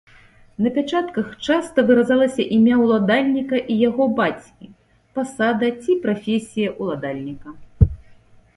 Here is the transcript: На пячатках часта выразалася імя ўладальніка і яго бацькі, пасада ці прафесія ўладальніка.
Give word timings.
На 0.67 0.69
пячатках 0.75 1.27
часта 1.47 1.83
выразалася 1.89 2.45
імя 2.55 2.75
ўладальніка 2.83 3.57
і 3.73 3.75
яго 3.89 4.03
бацькі, 4.21 4.71
пасада 5.19 5.67
ці 5.85 5.91
прафесія 6.07 6.69
ўладальніка. 6.81 7.49